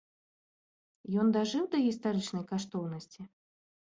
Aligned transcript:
Ён 1.23 1.27
дажыў 1.37 1.63
да 1.75 1.81
гістарычнай 1.85 2.43
каштоўнасці? 2.53 3.21